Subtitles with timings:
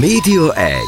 [0.00, 0.78] Média 1.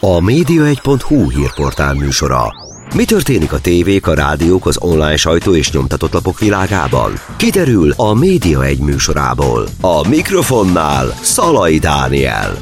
[0.00, 2.54] A média1.hu hírportál műsora.
[2.94, 7.12] Mi történik a tévék, a rádiók, az online sajtó és nyomtatott lapok világában?
[7.36, 9.68] Kiderül a Média 1 műsorából.
[9.80, 12.56] A mikrofonnál Szalai Dániel.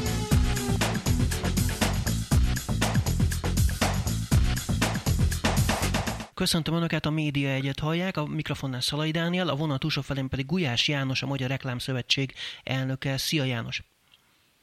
[6.33, 10.87] Köszöntöm Önöket, a Média Egyet hallják, a mikrofonnál Szalai Dániel, a vonat felén pedig Gulyás
[10.87, 12.33] János, a Magyar Reklámszövetség
[12.63, 13.17] elnöke.
[13.17, 13.83] Szia János!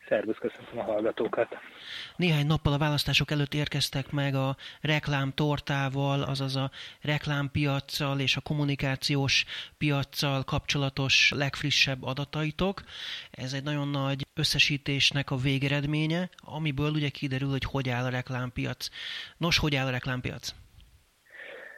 [0.08, 1.56] Szervusz, köszöntöm a hallgatókat.
[2.16, 6.70] Néhány nappal a választások előtt érkeztek meg a reklámtortával, azaz a
[7.00, 9.44] reklámpiacsal és a kommunikációs
[9.78, 12.82] piaccal kapcsolatos legfrissebb adataitok.
[13.30, 18.88] Ez egy nagyon nagy összesítésnek a végeredménye, amiből ugye kiderül, hogy hogy áll a reklámpiac.
[19.36, 20.54] Nos, hogy áll a reklámpiac?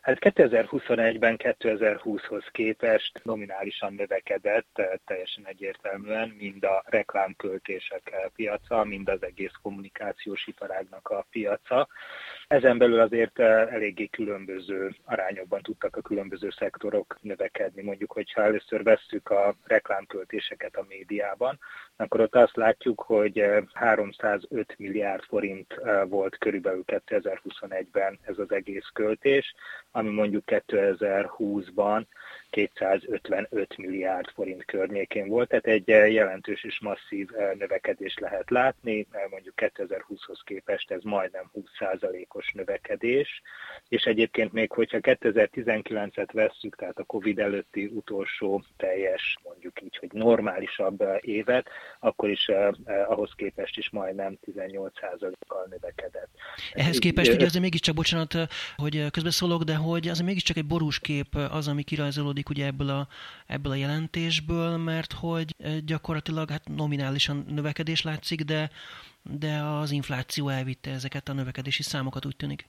[0.06, 9.52] Hát 2021-ben 2020-hoz képest nominálisan növekedett teljesen egyértelműen mind a reklámköltések piaca, mind az egész
[9.62, 11.88] kommunikációs iparágnak a piaca.
[12.48, 17.82] Ezen belül azért eléggé különböző arányokban tudtak a különböző szektorok növekedni.
[17.82, 21.58] Mondjuk, hogyha először vesszük a reklámköltéseket a médiában,
[21.96, 25.74] akkor ott azt látjuk, hogy 305 milliárd forint
[26.08, 29.54] volt körülbelül 2021-ben ez az egész költés,
[29.90, 32.04] ami mondjuk 2020-ban
[32.50, 40.40] 255 milliárd forint környékén volt, tehát egy jelentős és masszív növekedés lehet látni, mondjuk 2020-hoz
[40.44, 43.42] képest ez majdnem 20%-os növekedés,
[43.88, 50.12] és egyébként még hogyha 2019-et vesszük, tehát a Covid előtti utolsó teljes, mondjuk így, hogy
[50.12, 51.68] normálisabb évet,
[52.00, 52.48] akkor is
[53.06, 56.28] ahhoz képest is majdnem 18%-kal növekedett.
[56.72, 58.34] Ehhez képest ugye azért mégiscsak, bocsánat,
[58.76, 63.08] hogy közbeszólok, de hogy azért mégiscsak egy borús kép az, ami kirajzolódik ugye ebből a,
[63.46, 65.54] ebből a jelentésből, mert hogy
[65.84, 68.70] gyakorlatilag hát nominálisan növekedés látszik, de,
[69.22, 72.68] de az infláció elvitte ezeket a növekedési számokat, úgy tűnik.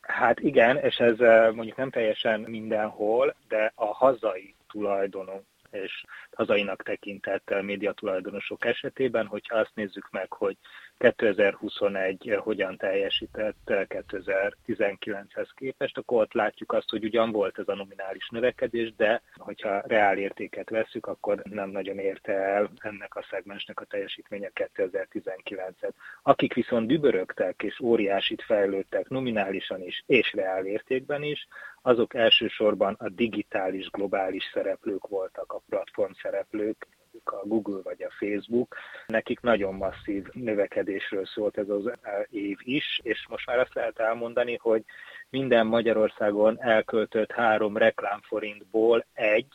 [0.00, 1.18] Hát igen, és ez
[1.54, 9.74] mondjuk nem teljesen mindenhol, de a hazai tulajdonunk és hazainak tekintett médiatulajdonosok esetében, hogyha azt
[9.74, 10.56] nézzük meg, hogy
[10.98, 18.28] 2021 hogyan teljesített 2019-hez képest, akkor ott látjuk azt, hogy ugyan volt ez a nominális
[18.28, 23.84] növekedés, de hogyha reál értéket veszük, akkor nem nagyon érte el ennek a szegmensnek a
[23.84, 25.92] teljesítménye 2019-et.
[26.22, 31.46] Akik viszont dübörögtek és óriásit fejlődtek nominálisan is és reál értékben is,
[31.82, 36.86] azok elsősorban a digitális globális szereplők voltak, a platform szereplők,
[37.24, 38.76] a Google vagy a Facebook,
[39.06, 41.90] nekik nagyon masszív növekedésről szólt ez az
[42.30, 44.84] év is, és most már azt lehet elmondani, hogy
[45.30, 49.52] minden Magyarországon elköltött három reklámforintból egy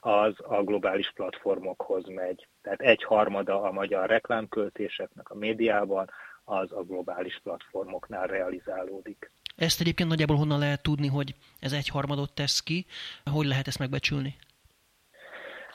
[0.00, 2.46] az a globális platformokhoz megy.
[2.62, 6.10] Tehát egy harmada a magyar reklámköltéseknek a médiában,
[6.44, 9.30] az a globális platformoknál realizálódik.
[9.56, 12.86] Ezt egyébként nagyjából honnan lehet tudni, hogy ez egy harmadot tesz ki?
[13.24, 14.36] Hogy lehet ezt megbecsülni?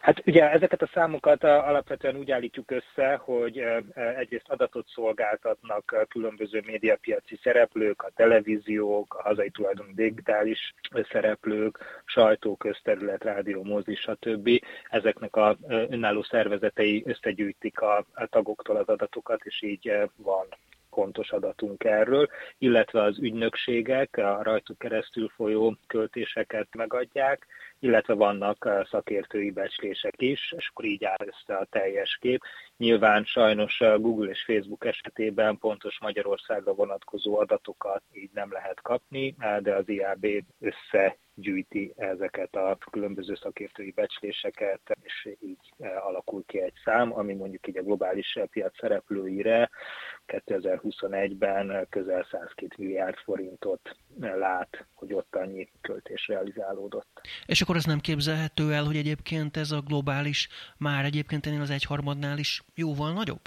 [0.02, 3.64] Hát ugye ezeket a számokat alapvetően úgy állítjuk össze, hogy
[4.18, 10.74] egyrészt adatot szolgáltatnak különböző médiapiaci szereplők, a televíziók, a hazai tulajdonú digitális
[11.12, 14.50] szereplők, sajtó, közterület, rádió, mozi, stb.
[14.90, 20.48] Ezeknek a önálló szervezetei összegyűjtik a tagoktól az adatokat, és így van
[20.90, 22.28] pontos adatunk erről,
[22.58, 27.48] illetve az ügynökségek a rajtuk keresztül folyó költéseket megadják,
[27.80, 32.42] illetve vannak eh, szakértői becslések is, és akkor így áll össze a teljes kép.
[32.78, 39.36] Nyilván sajnos eh, Google és Facebook esetében pontos Magyarországra vonatkozó adatokat így nem lehet kapni,
[39.40, 40.26] eh, de az IAB
[40.60, 47.68] össze gyűjti ezeket a különböző szakértői becsléseket, és így alakul ki egy szám, ami mondjuk
[47.68, 49.70] így a globális piac szereplőire
[50.28, 57.22] 2021-ben közel 102 milliárd forintot lát, hogy ott annyi költés realizálódott.
[57.46, 61.70] És akkor ez nem képzelhető el, hogy egyébként ez a globális már egyébként ennél az
[61.70, 63.42] egyharmadnál is jóval nagyobb?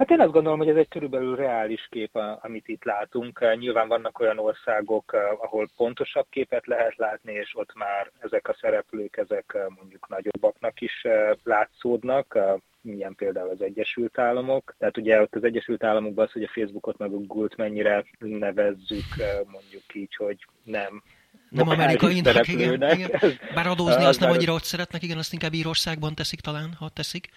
[0.00, 3.56] Hát én azt gondolom, hogy ez egy körülbelül reális kép, amit itt látunk.
[3.58, 9.16] Nyilván vannak olyan országok, ahol pontosabb képet lehet látni, és ott már ezek a szereplők,
[9.16, 11.06] ezek mondjuk nagyobbaknak is
[11.44, 12.38] látszódnak,
[12.80, 14.74] milyen például az Egyesült Államok.
[14.78, 19.08] Tehát ugye ott az Egyesült Államokban az, hogy a Facebookot meg a Google-t mennyire nevezzük
[19.46, 21.02] mondjuk így, hogy nem
[21.48, 23.10] nem amerikainak, igen, igen.
[23.54, 27.28] Bár adózni azt nem annyira ott szeretnek, igen, azt inkább Írországban teszik talán, ha teszik.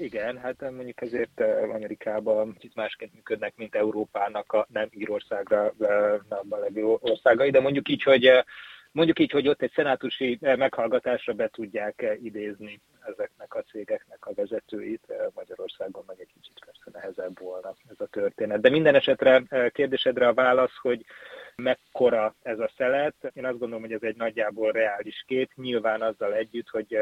[0.00, 5.74] Igen, hát mondjuk ezért Amerikában kicsit másként működnek, mint Európának a nem Írországra
[6.28, 8.30] a levő országai, de mondjuk így, hogy
[8.92, 15.12] mondjuk így, hogy ott egy szenátusi meghallgatásra be tudják idézni ezeknek a cégeknek a vezetőit.
[15.34, 18.60] Magyarországon meg egy kicsit persze nehezebb volna ez a történet.
[18.60, 19.42] De minden esetre
[19.72, 21.04] kérdésedre a válasz, hogy
[21.62, 23.14] mekkora ez a szelet.
[23.32, 26.98] Én azt gondolom, hogy ez egy nagyjából reális kép, nyilván azzal együtt, hogy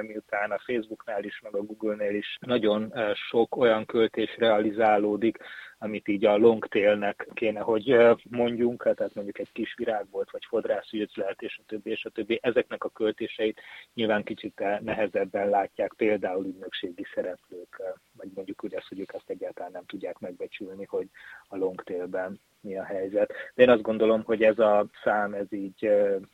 [0.00, 2.92] miután a Facebooknál is, meg a Google-nél is nagyon
[3.30, 5.38] sok olyan költés realizálódik,
[5.80, 7.96] amit így a longtailnek kéne, hogy
[8.30, 12.38] mondjunk, tehát mondjuk egy kis virágbolt, vagy fodrászügylet, és a többi, és a többi.
[12.42, 13.60] Ezeknek a költéseit
[13.94, 17.82] nyilván kicsit nehezebben látják például ügynökségi szereplők,
[18.16, 21.08] vagy mondjuk úgy azt, hogy ők ezt egyáltalán nem tudják megbecsülni, hogy
[21.48, 23.32] a longtailben mi a helyzet.
[23.54, 25.90] De én azt gondolom, hogy ez a szám ez így,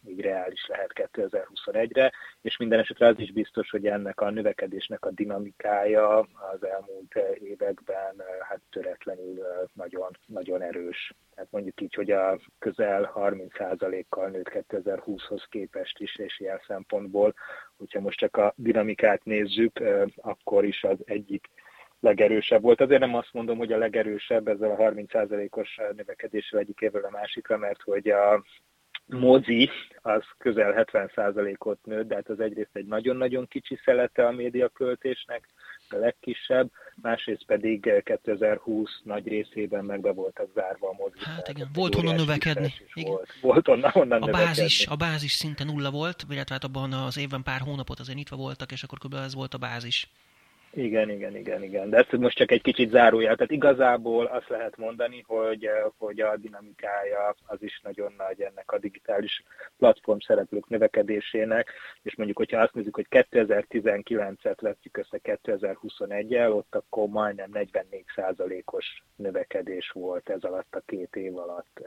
[0.06, 5.10] így reális lehet 2021-re, és minden esetre az is biztos, hogy ennek a növekedésnek a
[5.10, 11.14] dinamikája az elmúlt években hát töretlenül nagyon, nagyon erős.
[11.34, 17.34] Tehát mondjuk így, hogy a közel 30%-kal nőtt 2020-hoz képest is, és ilyen szempontból,
[17.76, 19.80] hogyha most csak a dinamikát nézzük,
[20.16, 21.48] akkor is az egyik
[22.04, 22.80] legerősebb volt.
[22.80, 27.56] Azért nem azt mondom, hogy a legerősebb ezzel a 30%-os növekedéssel egyik évről a másikra,
[27.56, 28.44] mert hogy a
[29.06, 29.70] mozi
[30.02, 35.48] az közel 70%-ot nőtt, de hát az egyrészt egy nagyon-nagyon kicsi szelete a médiaköltésnek,
[35.88, 36.70] a legkisebb,
[37.02, 41.18] másrészt pedig 2020 nagy részében meg be voltak zárva a mozi.
[41.20, 42.74] Hát igen, volt honnan növekedni.
[42.94, 43.10] Igen.
[43.10, 44.46] Volt, volt onnan, onnan a növekedni.
[44.46, 48.36] bázis, a bázis szinte nulla volt, illetve hát abban az évben pár hónapot azért nyitva
[48.36, 49.14] voltak, és akkor kb.
[49.14, 50.08] ez volt a bázis.
[50.76, 51.90] Igen, igen, igen, igen.
[51.90, 53.34] De ez most csak egy kicsit zárójel.
[53.34, 58.72] Tehát igazából azt lehet mondani, hogy, eh, hogy a dinamikája az is nagyon nagy ennek
[58.72, 59.42] a digitális
[59.78, 61.72] platform szereplők növekedésének,
[62.02, 69.90] és mondjuk, hogyha azt nézzük, hogy 2019-et vettük össze 2021-el, ott akkor majdnem 44%-os növekedés
[69.90, 71.80] volt ez alatt a két év alatt.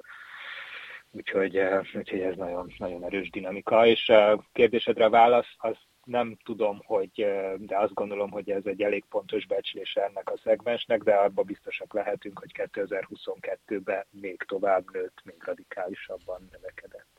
[1.12, 5.76] Úgyhogy, eh, úgyhogy ez nagyon, nagyon erős dinamika, és a kérdésedre a válasz az
[6.08, 7.12] nem tudom, hogy,
[7.58, 11.94] de azt gondolom, hogy ez egy elég pontos becslése ennek a szegmensnek, de abban biztosak
[11.94, 17.17] lehetünk, hogy 2022-ben még tovább nőtt, még radikálisabban növekedett.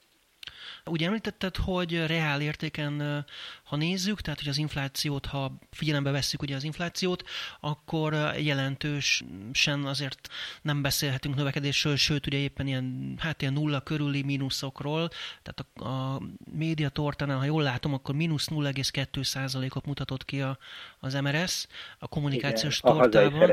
[0.89, 3.25] Ugye említetted, hogy reál értéken,
[3.65, 7.23] ha nézzük, tehát hogy az inflációt, ha figyelembe vesszük ugye az inflációt,
[7.61, 10.29] akkor jelentősen azért
[10.63, 15.11] nem beszélhetünk növekedésről, sőt ugye éppen ilyen, hát ilyen nulla körüli mínuszokról,
[15.43, 16.21] tehát a, a
[16.53, 20.59] média tortánál, ha jól látom, akkor mínusz 0,2%-ot mutatott ki a,
[21.01, 21.67] az MRS
[21.99, 23.33] a kommunikációs igen, tortában.
[23.33, 23.49] A hazai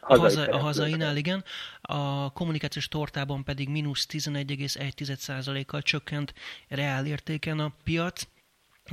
[0.00, 1.44] a, haza, a hazainál, igen.
[1.92, 6.34] A kommunikációs tortában pedig mínusz 11,1%-kal csökkent
[6.68, 8.22] reál értéken a piac.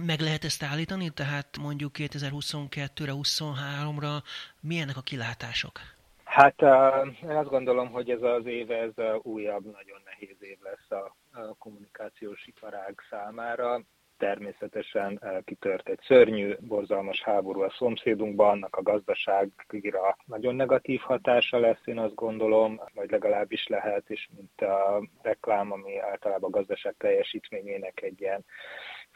[0.06, 4.24] Meg lehet ezt állítani, tehát mondjuk 2022-re, 23-ra
[4.60, 5.80] milyenek a kilátások?
[6.24, 6.62] Hát
[7.22, 8.92] én azt gondolom, hogy ez az év ez
[9.22, 11.16] újabb, nagyon nehéz év lesz a
[11.58, 13.82] kommunikációs iparág számára.
[14.18, 21.82] Természetesen kitört egy szörnyű, borzalmas háború a szomszédunkban, annak a gazdaságra nagyon negatív hatása lesz,
[21.86, 28.02] én azt gondolom, vagy legalábbis lehet, és mint a reklám, ami általában a gazdaság teljesítményének
[28.02, 28.46] egy ilyen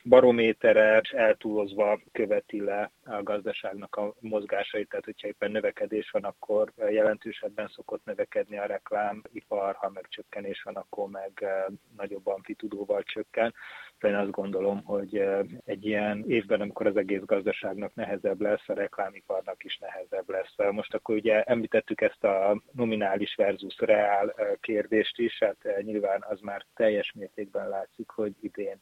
[0.03, 7.67] barométere eltúlozva követi le a gazdaságnak a mozgásait, tehát hogyha éppen növekedés van, akkor jelentősebben
[7.67, 11.65] szokott növekedni a reklámipar, ha meg csökkenés van, akkor meg eh,
[11.97, 13.53] nagyobb amplitudóval csökken.
[14.03, 18.73] Én azt gondolom, hogy eh, egy ilyen évben, amikor az egész gazdaságnak nehezebb lesz, a
[18.73, 20.71] reklámiparnak is nehezebb lesz.
[20.71, 26.39] Most akkor ugye említettük ezt a nominális versus reál eh, kérdést is, hát nyilván az
[26.39, 28.81] már teljes mértékben látszik, hogy idén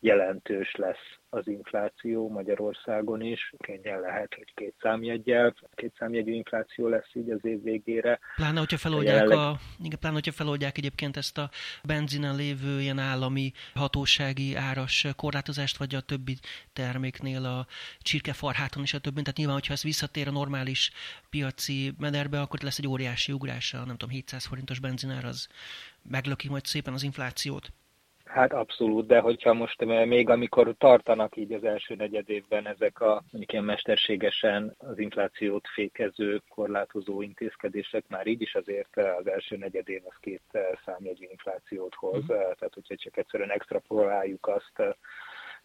[0.00, 3.54] jelentős lesz az infláció Magyarországon is.
[3.58, 8.18] Könnyen lehet, hogy két számjegyel, két számjegyű infláció lesz így az év végére.
[8.36, 9.38] Pláne, hogyha feloldják, jelenleg...
[9.38, 11.50] a, igen, pláne, hogyha feloldják egyébként ezt a
[11.84, 16.36] benzinen lévő ilyen állami hatósági áras korlátozást, vagy a többi
[16.72, 17.66] terméknél a
[17.98, 19.20] csirkefarháton és a többi.
[19.20, 20.90] Tehát nyilván, hogyha ez visszatér a normális
[21.30, 25.48] piaci mederbe, akkor lesz egy óriási ugrás, a nem tudom, 700 forintos benzinár az
[26.02, 27.72] meglöki majd szépen az inflációt.
[28.28, 33.00] Hát abszolút, de hogyha most eh, még amikor tartanak így az első negyed évben ezek
[33.00, 39.26] a mondjuk ilyen mesterségesen az inflációt fékező, korlátozó intézkedések, már így is azért eh, az
[39.26, 42.26] első negyed év az két eh, számjegyű inflációt hoz, mm.
[42.26, 44.96] tehát hogyha csak egyszerűen extrapoláljuk azt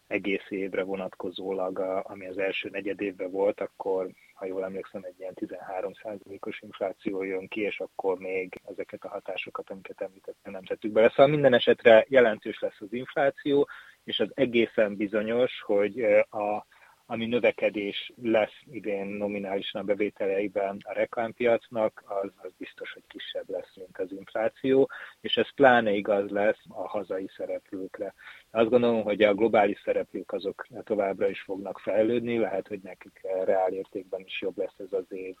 [0.06, 4.08] egész évre vonatkozólag, ami az első negyed évben volt, akkor,
[4.44, 9.70] ha jól emlékszem, egy ilyen 13%-os infláció jön ki, és akkor még ezeket a hatásokat,
[9.70, 11.08] amiket említettem, nem tettük bele.
[11.08, 13.68] Szóval minden esetre jelentős lesz az infláció,
[14.04, 16.66] és az egészen bizonyos, hogy a
[17.06, 23.74] ami növekedés lesz idén nominálisan a bevételeiben a reklámpiacnak, az, az biztos, hogy kisebb lesz,
[23.74, 28.14] mint az infláció, és ez pláne igaz lesz a hazai szereplőkre.
[28.50, 33.72] Azt gondolom, hogy a globális szereplők azok továbbra is fognak fejlődni, lehet, hogy nekik reál
[33.72, 35.34] értékben is jobb lesz ez az év,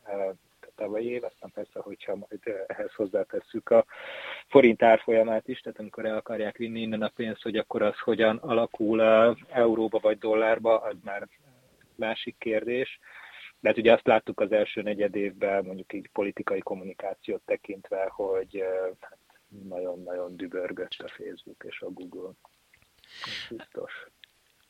[0.74, 3.84] tavalyi év, aztán persze, hogyha majd ehhez hozzátesszük a
[4.48, 8.36] forint árfolyamát is, tehát amikor el akarják vinni innen a pénzt, hogy akkor az hogyan
[8.36, 9.02] alakul
[9.48, 11.28] euróba vagy dollárba, az már
[11.96, 12.98] másik kérdés.
[13.60, 18.64] De hát ugye azt láttuk az első negyed évben, mondjuk így politikai kommunikációt tekintve, hogy
[19.00, 19.18] hát
[19.68, 22.32] nagyon-nagyon dübörgött a Facebook és a Google.
[23.48, 24.06] Biztos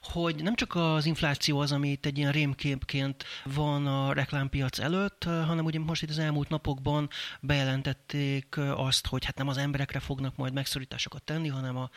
[0.04, 5.24] hogy nem csak az infláció az, ami itt egy ilyen rémképként van a reklámpiac előtt,
[5.24, 7.08] hanem ugye most itt az elmúlt napokban
[7.40, 11.90] bejelentették azt, hogy hát nem az emberekre fognak majd megszorításokat tenni, hanem a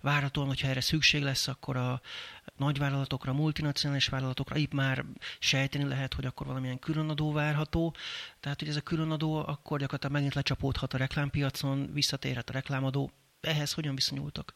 [0.00, 2.00] váratóan, hogyha erre szükség lesz, akkor a
[2.56, 5.04] nagyvállalatokra, multinacionális vállalatokra itt már
[5.38, 7.94] sejteni lehet, hogy akkor valamilyen különadó várható.
[8.40, 13.10] Tehát, hogy ez a különadó akkor gyakorlatilag megint lecsapódhat a reklámpiacon, visszatérhet a reklámadó.
[13.40, 14.54] Ehhez hogyan viszonyultak?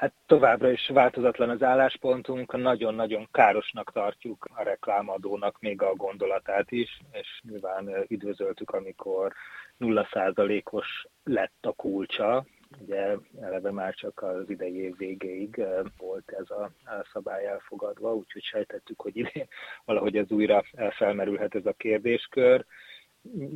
[0.00, 7.00] Hát továbbra is változatlan az álláspontunk, nagyon-nagyon károsnak tartjuk a reklámadónak még a gondolatát is,
[7.12, 9.32] és nyilván üdvözöltük, amikor
[9.78, 12.44] 0%-os lett a kulcsa,
[12.78, 15.64] ugye eleve már csak az idei év végéig
[15.98, 16.70] volt ez a
[17.12, 19.48] szabály elfogadva, úgyhogy sejtettük, hogy idén
[19.84, 22.64] valahogy ez újra felmerülhet ez a kérdéskör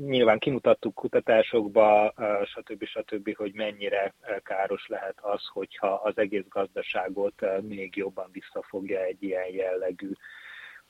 [0.06, 2.84] nyilván kimutattuk kutatásokba, stb.
[2.84, 9.48] stb., hogy mennyire káros lehet az, hogyha az egész gazdaságot még jobban visszafogja egy ilyen
[9.52, 10.10] jellegű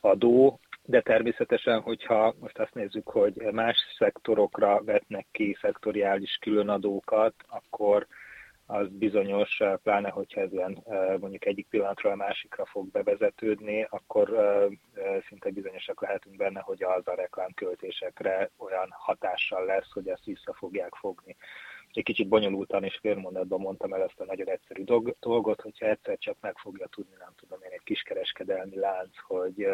[0.01, 8.07] adó, de természetesen, hogyha most azt nézzük, hogy más szektorokra vetnek ki szektoriális különadókat, akkor
[8.67, 13.87] az bizonyos, eh, pláne hogyha ez ilyen eh, mondjuk egyik pillanatról a másikra fog bevezetődni,
[13.91, 20.25] akkor eh, szinte bizonyosak lehetünk benne, hogy az a reklámköltésekre olyan hatással lesz, hogy ezt
[20.25, 21.37] vissza fogják fogni
[21.97, 24.85] egy kicsit bonyolultan és félmondatban mondtam el ezt a nagyon egyszerű
[25.21, 29.67] dolgot, hogyha egyszer csak meg fogja tudni, nem tudom én, egy kiskereskedelmi lánc, hogy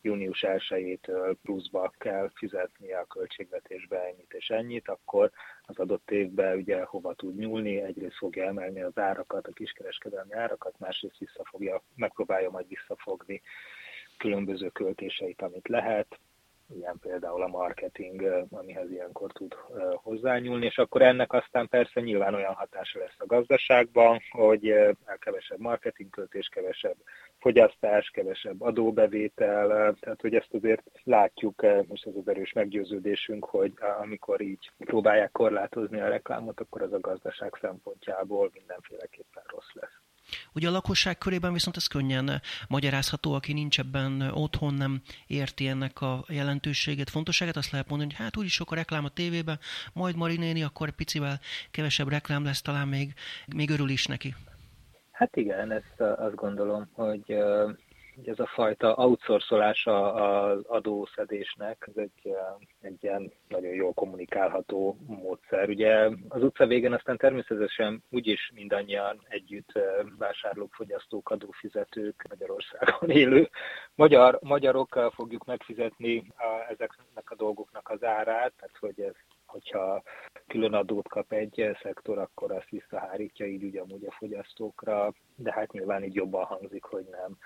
[0.00, 5.30] június 1-től pluszba kell fizetni a költségvetésbe ennyit és ennyit, akkor
[5.62, 10.78] az adott évben ugye hova tud nyúlni, egyrészt fogja emelni az árakat, a kiskereskedelmi árakat,
[10.78, 13.42] másrészt vissza fogja, megpróbálja majd visszafogni
[14.18, 16.18] különböző költéseit, amit lehet,
[16.74, 19.54] ilyen például a marketing, amihez ilyenkor tud
[19.94, 24.74] hozzányúlni, és akkor ennek aztán persze nyilván olyan hatása lesz a gazdaságban, hogy
[25.18, 26.96] kevesebb marketingköltés, kevesebb
[27.38, 34.40] fogyasztás, kevesebb adóbevétel, tehát hogy ezt azért látjuk, most ez az erős meggyőződésünk, hogy amikor
[34.40, 40.00] így próbálják korlátozni a reklámot, akkor az a gazdaság szempontjából mindenféleképpen rossz lesz.
[40.52, 46.00] Ugye a lakosság körében viszont ez könnyen magyarázható, aki nincs ebben otthon, nem érti ennek
[46.00, 49.58] a jelentőségét, fontosságát, azt lehet mondani, hogy hát úgyis sok a reklám a tévében,
[49.92, 51.40] majd Marinéni, akkor picivel
[51.70, 53.14] kevesebb reklám lesz, talán még,
[53.54, 54.34] még örül is neki.
[55.10, 57.36] Hát igen, ezt azt gondolom, hogy
[58.24, 62.34] ez a fajta outsourcolása az adószedésnek, ez egy,
[62.80, 65.68] egy ilyen nagyon jól kommunikálható módszer.
[65.68, 69.72] Ugye az utca végén aztán természetesen úgyis mindannyian együtt
[70.18, 73.50] vásárlók, fogyasztók, adófizetők, Magyarországon élő
[73.94, 76.32] magyar, magyarok fogjuk megfizetni
[76.68, 79.14] ezeknek a dolgoknak az árát, tehát hogy ez
[79.46, 80.02] hogyha
[80.46, 86.04] külön adót kap egy szektor, akkor azt visszahárítja így ugyanúgy a fogyasztókra, de hát nyilván
[86.04, 87.38] így jobban hangzik, hogy nem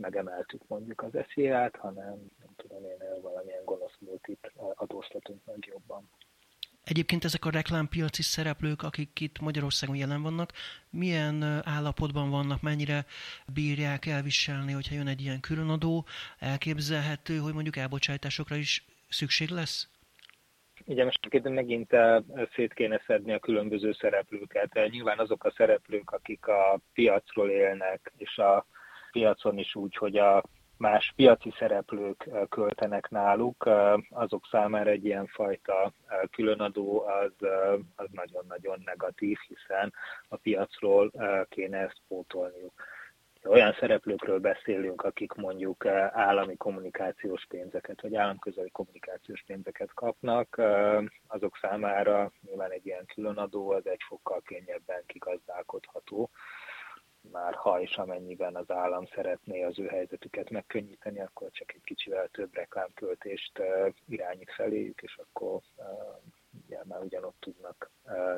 [0.00, 6.10] megemeltük mondjuk az esziát, hanem nem tudom én, valamilyen gonosz multit adóztatunk meg jobban.
[6.84, 10.52] Egyébként ezek a reklámpiaci szereplők, akik itt Magyarországon jelen vannak,
[10.90, 13.04] milyen állapotban vannak, mennyire
[13.54, 16.06] bírják elviselni, hogyha jön egy ilyen különadó,
[16.38, 19.88] elképzelhető, hogy mondjuk elbocsátásokra is szükség lesz?
[20.84, 21.96] Igen, most megint
[22.54, 24.88] szét kéne szedni a különböző szereplőket.
[24.90, 28.66] Nyilván azok a szereplők, akik a piacról élnek, és a
[29.12, 30.42] piacon is úgy, hogy a
[30.80, 33.68] más piaci szereplők költenek náluk,
[34.10, 35.92] azok számára egy ilyen fajta
[36.30, 37.48] különadó az,
[37.96, 39.92] az nagyon-nagyon negatív, hiszen
[40.28, 41.12] a piacról
[41.48, 42.72] kéne ezt pótolniuk.
[43.44, 50.60] Olyan szereplőkről beszélünk, akik mondjuk állami kommunikációs pénzeket, vagy államközeli kommunikációs pénzeket kapnak,
[51.26, 56.30] azok számára nyilván egy ilyen különadó az egy fokkal könnyebben kigazdálkodható
[57.32, 62.28] már ha és amennyiben az állam szeretné az ő helyzetüket megkönnyíteni, akkor csak egy kicsivel
[62.28, 63.62] több reklámköltést
[64.08, 65.60] irányít feléjük, és akkor
[66.66, 67.90] ugye már ugyanott tudnak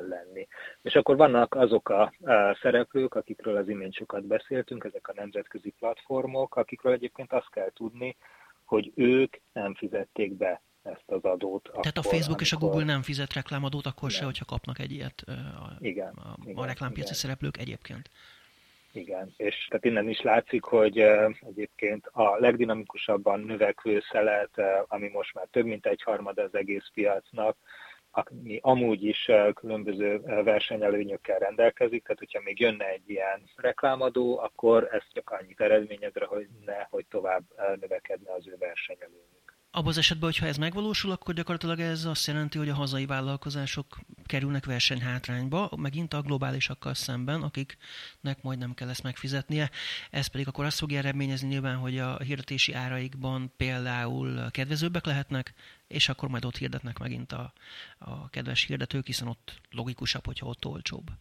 [0.07, 0.47] lenni.
[0.81, 2.13] És akkor vannak azok a
[2.61, 8.17] szereplők, akikről az imént sokat beszéltünk, ezek a nemzetközi platformok, akikről egyébként azt kell tudni,
[8.65, 11.63] hogy ők nem fizették be ezt az adót.
[11.63, 14.17] Tehát akkor, a Facebook és a Google nem fizet reklámadót, akkor nem.
[14.17, 17.19] se, hogyha kapnak egy ilyet a, igen, a, igen, a reklámpiaci igen.
[17.19, 18.09] szereplők egyébként.
[18.95, 20.97] Igen, és tehát innen is látszik, hogy
[21.39, 27.57] egyébként a legdinamikusabban növekvő szelet, ami most már több mint egy harmad az egész piacnak,
[28.11, 35.03] ami amúgy is különböző versenyelőnyökkel rendelkezik, tehát hogyha még jönne egy ilyen reklámadó, akkor ez
[35.13, 37.43] csak annyit eredményezre, hogy ne, hogy tovább
[37.79, 39.42] növekedne az ő versenyelőnyük.
[39.75, 43.99] Abban az esetben, hogyha ez megvalósul, akkor gyakorlatilag ez azt jelenti, hogy a hazai vállalkozások
[44.25, 49.69] kerülnek versenyhátrányba, megint a globálisakkal szemben, akiknek majd nem kell ezt megfizetnie.
[50.11, 55.53] Ez pedig akkor azt fogja eredményezni nyilván, hogy a hirdetési áraikban például kedvezőbbek lehetnek,
[55.87, 57.53] és akkor majd ott hirdetnek megint a,
[57.97, 61.11] a kedves hirdetők, hiszen ott logikusabb, hogyha ott olcsóbb.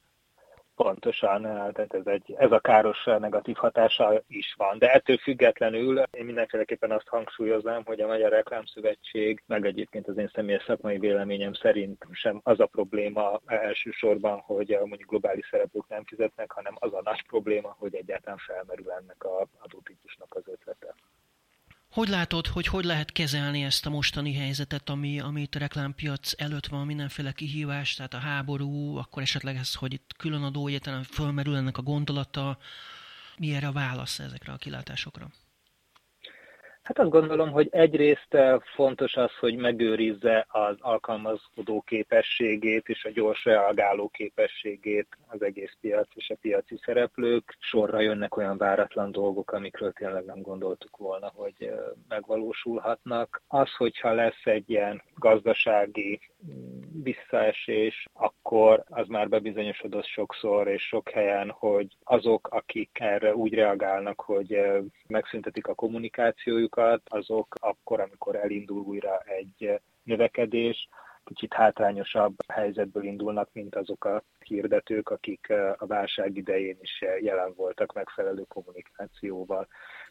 [0.83, 4.79] Pontosan, tehát ez, egy, ez a káros negatív hatása is van.
[4.79, 10.31] De ettől függetlenül én mindenféleképpen azt hangsúlyoznám, hogy a Magyar Reklámszövetség, meg egyébként az én
[10.35, 16.53] személyes szakmai véleményem szerint sem az a probléma elsősorban, hogy mondjuk globális szereplők nem fizetnek,
[16.53, 20.95] hanem az a nagy probléma, hogy egyáltalán felmerül ennek a adótípusnak az ötlete.
[21.93, 26.67] Hogy látod, hogy hogy lehet kezelni ezt a mostani helyzetet, ami, amit a reklámpiac előtt
[26.67, 31.57] van, mindenféle kihívás, tehát a háború, akkor esetleg ez, hogy itt külön adó egyetlen fölmerül
[31.57, 32.59] ennek a gondolata,
[33.37, 35.31] mi erre a válasz ezekre a kilátásokra?
[36.95, 43.11] Hát azt gondolom, hogy egyrészt eh, fontos az, hogy megőrizze az alkalmazkodó képességét és a
[43.11, 47.57] gyors reagáló képességét az egész piac és a piaci szereplők.
[47.59, 51.75] Sorra jönnek olyan váratlan dolgok, amikről tényleg nem gondoltuk volna, hogy eh,
[52.09, 53.43] megvalósulhatnak.
[53.49, 61.11] Az, hogyha lesz egy ilyen gazdasági mm, visszaesés, akkor az már bebizonyosodott sokszor és sok
[61.11, 68.01] helyen, hogy azok, akik erre úgy reagálnak, hogy eh, megszüntetik a kommunikációjukat, piacokat, azok akkor,
[68.01, 70.89] amikor elindul újra egy növekedés,
[71.25, 77.93] kicsit hátrányosabb helyzetből indulnak, mint azok a hirdetők, akik a válság idején is jelen voltak
[77.93, 79.67] megfelelő kommunikációval.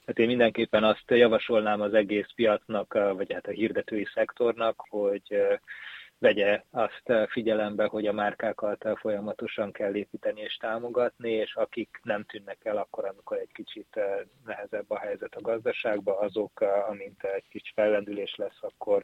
[0.06, 5.38] Tehát én mindenképpen azt javasolnám az egész piacnak, vagy hát a hirdetői szektornak, hogy
[6.22, 12.00] vegye azt eh, figyelembe, hogy a márkákat eh, folyamatosan kell építeni és támogatni, és akik
[12.04, 17.24] nem tűnnek el akkor, amikor egy kicsit eh, nehezebb a helyzet a gazdaságban, azok, amint
[17.24, 19.04] egy kicsit fellendülés lesz, akkor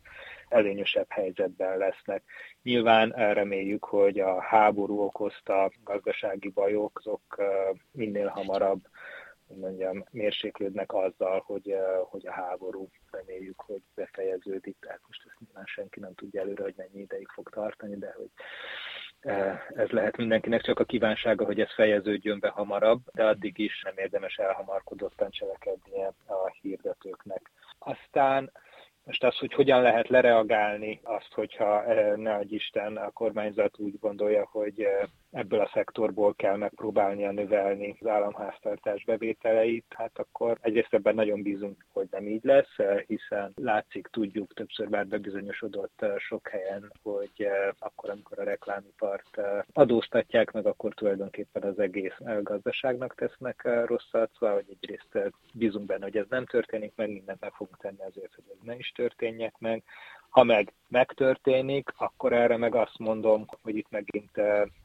[0.49, 2.23] előnyösebb helyzetben lesznek.
[2.63, 7.43] Nyilván reméljük, hogy a háború okozta gazdasági bajok, azok
[7.91, 8.81] minél hamarabb
[9.47, 14.77] hogy mondjam, mérséklődnek azzal, hogy, eh, hogy a háború reméljük, hogy befejeződik.
[14.79, 18.29] Tehát most ezt nyilván senki nem tudja előre, hogy mennyi ideig fog tartani, de hogy
[19.19, 23.81] eh, ez lehet mindenkinek csak a kívánsága, hogy ez fejeződjön be hamarabb, de addig is
[23.83, 27.51] nem érdemes elhamarkodottan cselekednie a hirdetőknek.
[27.79, 28.51] Aztán
[29.03, 34.45] most az, hogy hogyan lehet lereagálni azt, hogyha eh, ne Isten a kormányzat úgy gondolja,
[34.51, 34.87] hogy
[35.37, 41.85] ebből a szektorból kell megpróbálnia növelni az államháztartás bevételeit, hát akkor egyrészt ebben nagyon bízunk,
[41.93, 42.75] hogy nem így lesz,
[43.07, 49.61] hiszen látszik, tudjuk, többször már bebizonyosodott sok helyen, hogy eh, akkor, amikor a reklámipart eh,
[49.73, 56.03] adóztatják meg, akkor tulajdonképpen az egész eh, gazdaságnak tesznek rosszat, szóval hogy egyrészt bízunk benne,
[56.03, 59.55] hogy ez nem történik meg, mindent meg fogunk tenni azért, hogy ez ne is történjek
[59.59, 59.83] meg.
[60.29, 64.31] Ha meg megtörténik, akkor erre meg azt mondom, hogy itt megint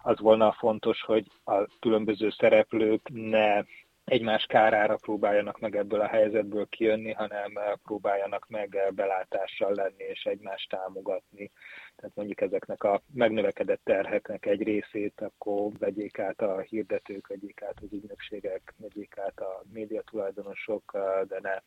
[0.02, 3.62] az volna fontos, hogy a különböző szereplők ne
[4.04, 10.68] egymás kárára próbáljanak meg ebből a helyzetből kijönni, hanem próbáljanak meg belátással lenni és egymást
[10.68, 11.50] támogatni.
[11.96, 17.80] Tehát mondjuk ezeknek a megnövekedett terheknek egy részét akkor vegyék át a hirdetők, vegyék át
[17.82, 21.58] az ügynökségek, vegyék át a médiatulajdonosok, de ne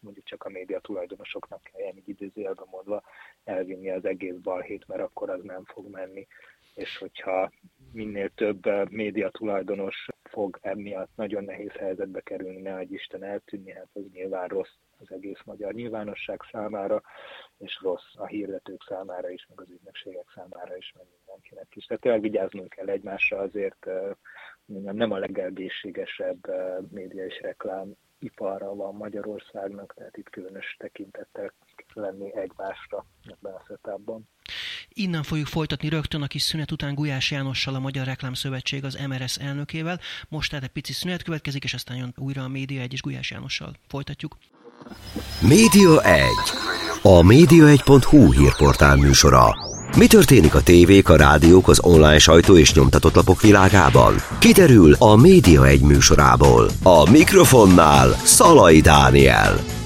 [0.00, 3.02] mondjuk csak a médiatulajdonosoknak kelljen így időzőjelben mondva
[3.44, 6.26] elvinni az egész balhét, mert akkor az nem fog menni.
[6.74, 7.50] És hogyha
[7.92, 14.02] minél több médiatulajdonos fog emiatt nagyon nehéz helyzetbe kerülni, ne egy Isten eltűnni, hát az
[14.12, 17.02] nyilván rossz az egész magyar nyilvánosság számára,
[17.58, 21.84] és rossz a hirdetők számára is, meg az ügynökségek számára is, meg mindenkinek is.
[21.84, 23.86] Tehát tényleg vigyáznunk kell egymásra, azért
[24.64, 26.46] mondjam, nem a legelgészségesebb
[26.90, 31.52] média és reklám iparra van Magyarországnak, tehát itt különös tekintettel
[31.92, 34.28] lenni egymásra ebben a setupban.
[34.96, 39.36] Innen fogjuk folytatni rögtön a kis szünet után Gulyás Jánossal, a Magyar Reklámszövetség az MRS
[39.36, 40.00] elnökével.
[40.28, 43.30] Most tehát egy pici szünet következik, és aztán jön újra a Média 1 és Gulyás
[43.30, 43.76] Jánossal.
[43.88, 44.36] Folytatjuk.
[45.40, 46.26] Média 1.
[47.02, 49.54] A média1.hu hírportál műsora.
[49.96, 54.14] Mi történik a tévék, a rádiók, az online sajtó és nyomtatott lapok világában?
[54.38, 56.70] Kiderül a Média egy műsorából.
[56.82, 59.83] A mikrofonnál Szalai Dániel.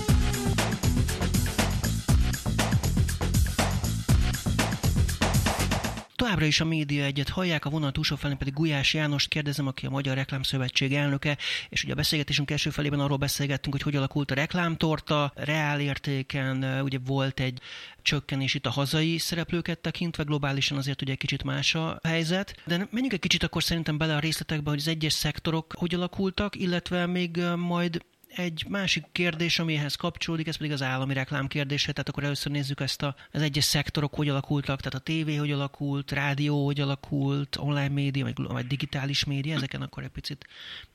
[6.38, 9.86] Továbbra is a média egyet hallják, a vonal túlsó felén pedig Gulyás Jánost kérdezem, aki
[9.86, 14.30] a Magyar Reklámszövetség elnöke, és ugye a beszélgetésünk első felében arról beszélgettünk, hogy hogy alakult
[14.30, 17.60] a reklámtorta, reál értéken ugye volt egy
[18.02, 22.54] csökkenés itt a hazai szereplőket tekintve, globálisan azért ugye egy kicsit más a helyzet.
[22.64, 26.56] De menjünk egy kicsit akkor szerintem bele a részletekbe, hogy az egyes szektorok hogy alakultak,
[26.56, 28.02] illetve még majd
[28.38, 31.92] egy másik kérdés, amihez kapcsolódik, ez pedig az állami reklám kérdése.
[31.92, 35.50] Tehát akkor először nézzük ezt a, az egyes szektorok, hogy alakultak, tehát a tévé hogy
[35.50, 40.46] alakult, rádió hogy alakult, online média, vagy, vagy digitális média, ezeken akkor egy picit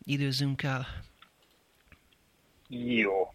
[0.04, 0.88] időzzünk el.
[2.68, 3.34] Jó.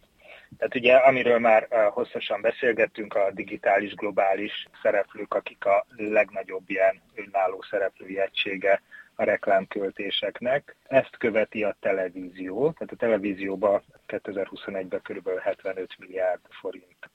[0.57, 7.65] Tehát ugye, amiről már hosszasan beszélgettünk, a digitális, globális szereplők, akik a legnagyobb ilyen önálló
[7.69, 8.81] szereplői egysége
[9.19, 10.75] a reklámköltéseknek.
[10.87, 15.29] Ezt követi a televízió, tehát a televízióban 2021-ben kb.
[15.39, 17.09] 75 milliárd forint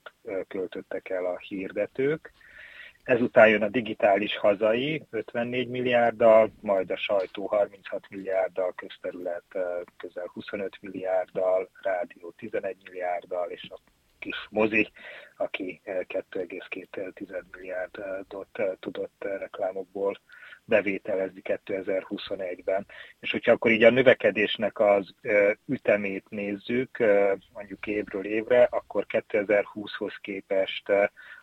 [0.47, 2.31] költöttek el a hirdetők.
[3.03, 9.57] Ezután jön a digitális hazai 54 milliárddal, majd a sajtó 36 milliárddal, közterület
[9.97, 13.79] közel 25 milliárddal, rádió 11 milliárddal, és a
[14.19, 14.91] kis mozi,
[15.37, 20.19] aki 2,2 milliárdot tudott reklámokból
[20.65, 22.85] bevételezni 2021-ben.
[23.19, 25.13] És hogyha akkor így a növekedésnek az
[25.65, 26.97] ütemét nézzük,
[27.53, 30.89] mondjuk évről évre, akkor 2020-hoz képest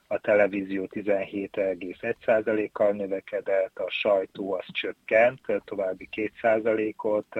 [0.06, 7.36] a televízió 17,1%-kal növekedett, a sajtó az csökkent, további 2%-ot,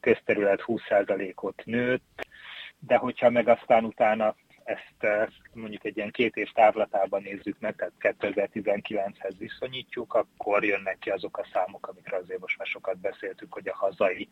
[0.00, 2.26] közterület 20%-ot nőtt,
[2.78, 8.16] de hogyha meg aztán utána ezt mondjuk egy ilyen két év távlatában nézzük meg, tehát
[8.20, 13.68] 2019-hez viszonyítjuk, akkor jönnek ki azok a számok, amikről azért most már sokat beszéltük, hogy
[13.68, 14.28] a hazai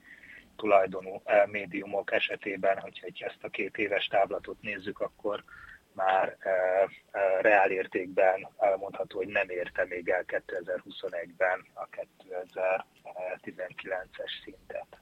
[0.56, 5.44] tulajdonú médiumok esetében, hogyha ezt a két éves távlatot nézzük, akkor
[5.94, 6.88] már e, e,
[7.40, 15.01] reálértékben elmondható, hogy nem érte még el 2021-ben a 2019-es szintet.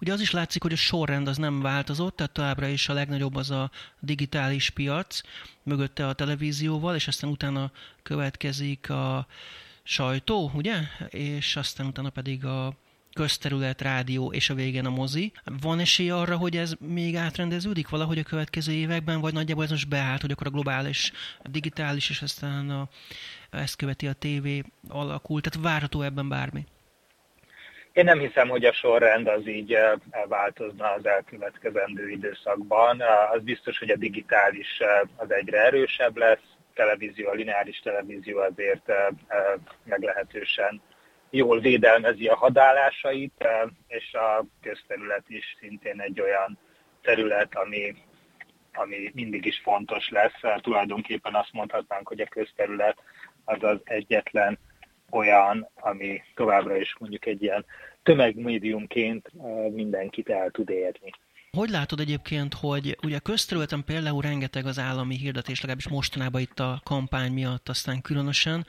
[0.00, 3.34] Ugye az is látszik, hogy a sorrend az nem változott, tehát továbbra is a legnagyobb
[3.34, 5.20] az a digitális piac,
[5.62, 7.70] mögötte a televízióval, és aztán utána
[8.02, 9.26] következik a
[9.82, 10.76] sajtó, ugye?
[11.08, 12.76] És aztán utána pedig a
[13.14, 15.32] közterület, rádió és a végén a mozi.
[15.60, 19.88] Van esély arra, hogy ez még átrendeződik valahogy a következő években, vagy nagyjából ez most
[19.88, 22.88] beállt, hogy akkor a globális, a digitális, és aztán a,
[23.50, 26.66] ezt követi a tévé alakul, tehát várható ebben bármi?
[27.94, 29.78] Én nem hiszem, hogy a sorrend az így
[30.28, 33.00] változna az elkövetkezendő időszakban.
[33.32, 34.80] Az biztos, hogy a digitális
[35.16, 36.42] az egyre erősebb lesz,
[36.74, 38.92] televízió, a lineáris televízió azért
[39.84, 40.82] meglehetősen
[41.30, 43.48] jól védelmezi a hadállásait,
[43.86, 46.58] és a közterület is szintén egy olyan
[47.02, 47.94] terület, ami,
[48.72, 50.60] ami mindig is fontos lesz.
[50.60, 52.96] Tulajdonképpen azt mondhatnánk, hogy a közterület
[53.44, 54.58] az az egyetlen
[55.10, 57.64] olyan, ami továbbra is mondjuk egy ilyen
[58.02, 59.30] tömegmédiumként
[59.72, 61.10] mindenkit el tud érni.
[61.50, 66.80] Hogy látod egyébként, hogy ugye közterületen például rengeteg az állami hirdetés, legalábbis mostanában itt a
[66.84, 68.66] kampány miatt aztán különösen,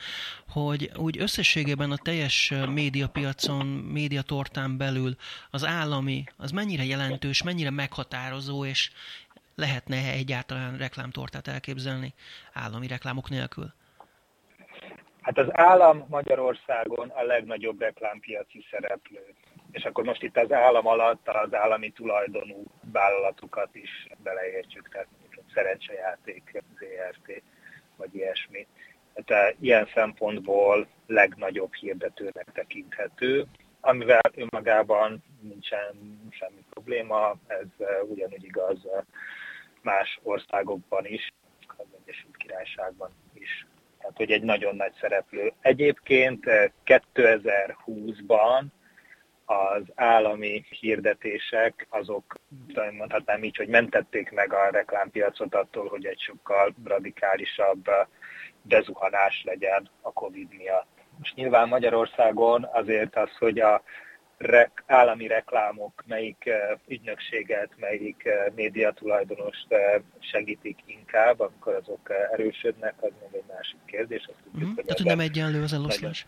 [0.49, 5.15] hogy úgy összességében a teljes médiapiacon, médiatortán belül
[5.51, 8.91] az állami, az mennyire jelentős, mennyire meghatározó, és
[9.55, 12.13] lehetne egyáltalán reklámtortát elképzelni
[12.53, 13.73] állami reklámok nélkül?
[15.25, 19.33] Hát az állam Magyarországon a legnagyobb reklámpiaci szereplő.
[19.71, 25.07] És akkor most itt az állam alatt az állami tulajdonú vállalatokat is beleértjük, tehát
[25.53, 27.41] szerencsejáték, ZRT,
[27.95, 28.67] vagy ilyesmi.
[29.13, 33.45] Tehát ilyen szempontból legnagyobb hirdetőnek tekinthető,
[33.81, 38.87] amivel önmagában nincsen semmi probléma, ez ugyanúgy igaz
[39.81, 41.33] más országokban is,
[41.77, 43.09] az Egyesült Királyságban
[44.05, 45.53] tehát hogy egy nagyon nagy szereplő.
[45.61, 46.43] Egyébként
[46.85, 48.65] 2020-ban eh,
[49.45, 52.39] az állami hirdetések, azok
[52.97, 58.05] mondhatnám így, hogy mentették meg a reklámpiacot attól, hogy egy sokkal radikálisabb eh,
[58.61, 60.87] bezuhanás legyen a Covid miatt.
[61.17, 63.83] Most nyilván Magyarországon azért az, hogy a
[64.37, 69.79] rek, állami reklámok, melyik uh, ügynökséget, melyik uh, médiatulajdonost uh,
[70.19, 74.25] segítik inkább, amikor azok erősödnek, az még egy másik kérdés.
[74.27, 76.25] Azt tudjuk, mm, hogy Tehát, nem egyenlő az eloszlás?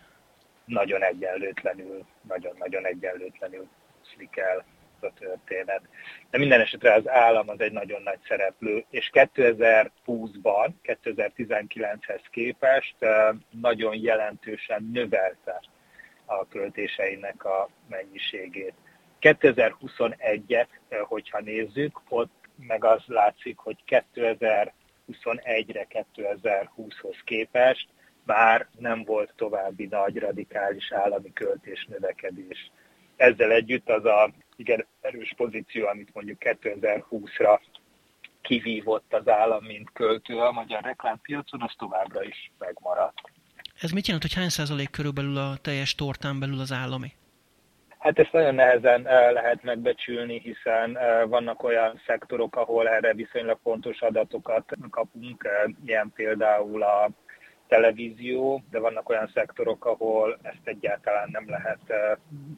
[0.66, 3.68] Nagyon, nagyon egyenlőtlenül, nagyon-nagyon egyenlőtlenül
[4.02, 4.66] oszlik el
[5.00, 5.82] a történet.
[6.30, 12.96] De minden esetre az állam az egy nagyon nagy szereplő, és 2020-ban, 2019-hez képest
[13.50, 15.62] nagyon jelentősen növelte
[16.28, 18.74] a költéseinek a mennyiségét.
[19.22, 20.68] 2021-et,
[21.08, 27.88] hogyha nézzük, ott meg az látszik, hogy 2021-re, 2020-hoz képest
[28.24, 32.72] már nem volt további nagy radikális állami költés növekedés.
[33.16, 37.60] Ezzel együtt az a igen erős pozíció, amit mondjuk 2020-ra
[38.42, 43.22] kivívott az állam, mint költő a magyar reklámpiacon, az továbbra is megmaradt.
[43.82, 47.12] Ez mit jelent, hogy hány százalék körülbelül a teljes tortán belül az állami?
[47.98, 49.02] Hát ezt nagyon nehezen
[49.34, 50.98] lehet megbecsülni, hiszen
[51.30, 55.48] vannak olyan szektorok, ahol erre viszonylag fontos adatokat kapunk,
[55.86, 57.10] ilyen például a
[57.68, 61.80] televízió, de vannak olyan szektorok, ahol ezt egyáltalán nem lehet,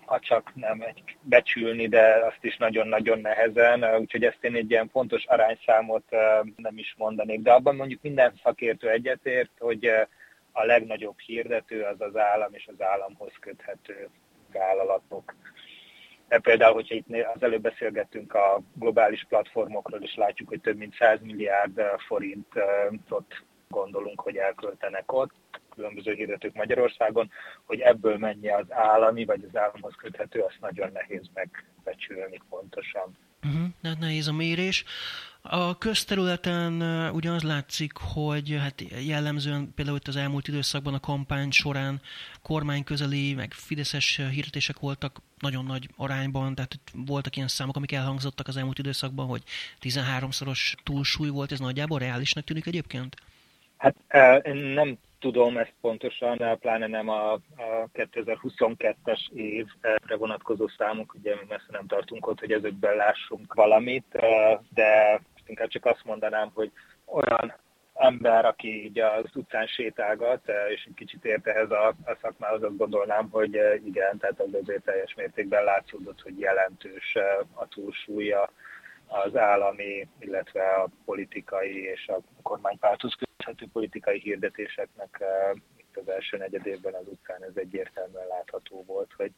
[0.06, 4.90] ha csak nem egy becsülni, de azt is nagyon-nagyon nehezen, úgyhogy ezt én egy ilyen
[4.90, 6.04] fontos arányszámot
[6.56, 7.42] nem is mondanék.
[7.42, 9.92] De abban mondjuk minden szakértő egyetért, hogy
[10.60, 14.10] a legnagyobb hirdető az az állam és az államhoz köthető
[14.54, 15.36] vállalatok.
[16.28, 20.96] De például, hogyha itt az előbb beszélgettünk a globális platformokról, és látjuk, hogy több mint
[20.96, 25.34] 100 milliárd forintot gondolunk, hogy elköltenek ott,
[25.70, 27.32] különböző hirdetők Magyarországon,
[27.66, 33.18] hogy ebből mennyi az állami, vagy az államhoz köthető, azt nagyon nehéz megbecsülni pontosan.
[33.44, 34.84] Uh-huh, nehéz a mérés.
[35.42, 41.52] A közterületen ugye az látszik, hogy hát jellemzően például itt az elmúlt időszakban a kampány
[41.52, 42.02] során
[42.42, 48.58] kormányközeli, meg fideszes hirdetések voltak nagyon nagy arányban, tehát voltak ilyen számok, amik elhangzottak az
[48.58, 49.44] elmúlt időszakban, hogy
[49.82, 53.16] 13-szoros túlsúly volt, ez nagyjából reálisnak tűnik egyébként?
[53.80, 53.96] Hát
[54.46, 57.40] én nem tudom ezt pontosan, pláne nem a, a
[57.94, 64.18] 2022-es évre vonatkozó számok, ugye mi messze nem tartunk ott, hogy ezekben lássunk valamit,
[64.74, 66.72] de inkább csak azt mondanám, hogy
[67.06, 67.54] olyan
[67.94, 72.78] ember, aki így az utcán sétálgat, és egy kicsit ért ehhez a, a szakmához, azt
[72.78, 73.54] gondolnám, hogy
[73.86, 77.16] igen, tehát az azért teljes mértékben látszódott, hogy jelentős
[77.54, 78.52] a túlsúlya
[79.10, 85.24] az állami, illetve a politikai és a kormánypárthoz köthető politikai hirdetéseknek
[85.78, 89.32] itt az első negyedévben az utcán ez egyértelműen látható volt, hogy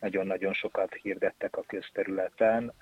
[0.00, 2.72] nagyon-nagyon sokat hirdettek a közterületen,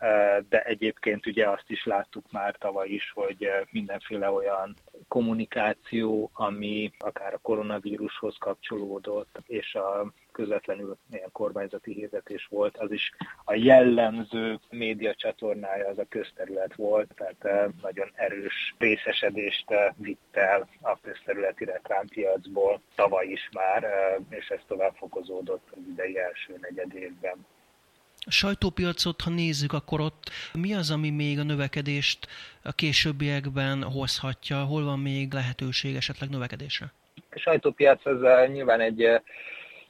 [0.49, 4.75] de egyébként ugye azt is láttuk már tavaly is, hogy mindenféle olyan
[5.09, 13.13] kommunikáció, ami akár a koronavírushoz kapcsolódott, és a közvetlenül ilyen kormányzati hirdetés volt, az is
[13.45, 20.37] a jellemző média csatornája az a közterület volt, tehát eh, nagyon erős részesedést eh, vitt
[20.37, 26.59] el a közterületi reklámpiacból tavaly is már, eh, és ez tovább fokozódott az idei első
[26.61, 27.47] negyed évben.
[28.27, 32.27] A sajtópiacot, ha nézzük, akkor ott mi az, ami még a növekedést
[32.63, 34.57] a későbbiekben hozhatja?
[34.65, 36.93] Hol van még lehetőség esetleg növekedésre?
[37.31, 39.21] A sajtópiac az nyilván egy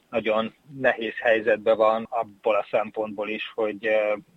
[0.09, 3.89] nagyon nehéz helyzetben van abból a szempontból is, hogy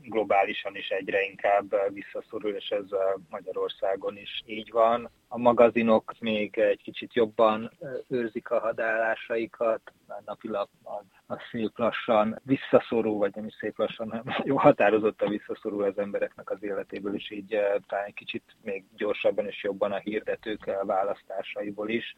[0.02, 2.85] globálisan is egyre inkább visszaszorul, és ez
[3.30, 5.11] Magyarországon is így van.
[5.28, 7.72] A magazinok még egy kicsit jobban
[8.08, 14.11] őrzik a hadállásaikat, a napilap az, az szép lassan visszaszorul, vagy nem is szép lassan,
[14.11, 19.46] hanem jó határozottan visszaszorul az embereknek az életéből, és így talán egy kicsit még gyorsabban
[19.46, 22.14] és jobban a hirdetők választásaiból is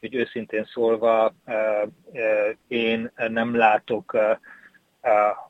[0.00, 1.34] hogy őszintén szólva
[2.68, 4.16] én nem látok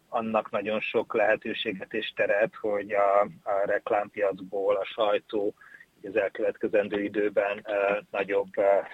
[0.09, 5.55] annak nagyon sok lehetőséget és teret, hogy a, a reklámpiacból a sajtó
[6.03, 7.67] az elkövetkezendő időben
[8.11, 8.51] nagyobb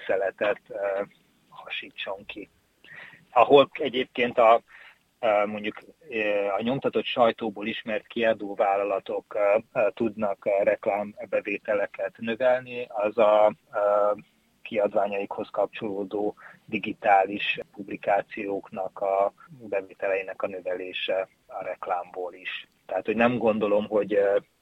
[0.06, 0.60] szeletet
[1.48, 2.50] hasítson ki.
[3.30, 4.62] Ahol egyébként a,
[5.46, 5.76] mondjuk
[6.58, 9.38] a nyomtatott sajtóból ismert kiadóvállalatok
[9.94, 13.54] tudnak reklámbevételeket növelni, az a
[14.72, 19.32] kiadványaikhoz kapcsolódó digitális publikációknak a
[19.68, 22.68] bevételeinek a növelése a reklámból is.
[22.86, 24.18] Tehát, hogy nem gondolom, hogy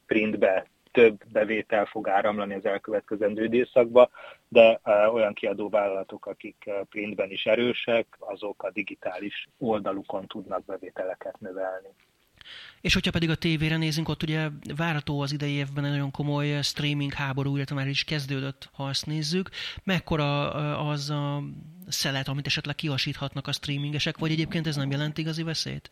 [0.06, 4.10] printbe több bevétel fog áramlani az elkövetkezendő időszakba,
[4.48, 4.80] de
[5.12, 11.88] olyan kiadóvállalatok, akik printben is erősek, azok a digitális oldalukon tudnak bevételeket növelni.
[12.80, 16.62] És hogyha pedig a tévére nézünk, ott ugye várható az idei évben egy nagyon komoly
[16.62, 19.48] streaming háború, illetve már is kezdődött, ha azt nézzük.
[19.84, 20.50] Mekkora
[20.88, 21.42] az a
[21.88, 25.90] szelet, amit esetleg kihasíthatnak a streamingesek, vagy egyébként ez nem jelent igazi veszélyt?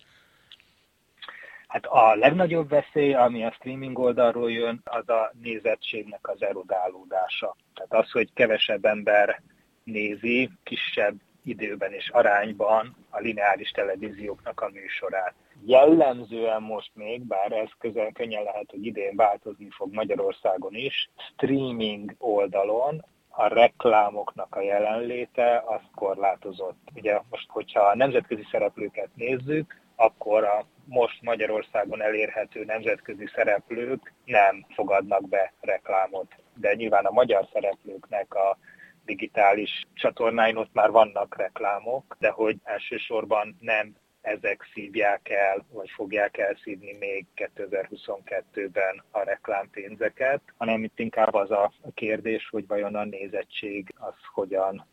[1.69, 7.57] Hát a legnagyobb veszély, ami a streaming oldalról jön, az a nézettségnek az erodálódása.
[7.75, 9.43] Tehát az, hogy kevesebb ember
[9.85, 17.69] nézi kisebb időben és arányban a lineáris televízióknak a műsorát jellemzően most még, bár ez
[17.79, 25.63] közel könnyen lehet, hogy idén változni fog Magyarországon is, streaming oldalon a reklámoknak a jelenléte
[25.67, 26.79] az korlátozott.
[26.95, 34.67] Ugye most, hogyha a nemzetközi szereplőket nézzük, akkor a most Magyarországon elérhető nemzetközi szereplők nem
[34.69, 36.35] fogadnak be reklámot.
[36.55, 38.59] De nyilván a magyar szereplőknek a
[39.05, 43.97] digitális csatornáin ott már vannak reklámok, de hogy elsősorban nem
[44.29, 51.73] ezek szívják el, vagy fogják elszívni még 2022-ben a reklámpénzeket, hanem itt inkább az a
[51.95, 54.87] kérdés, hogy vajon a nézettség az hogyan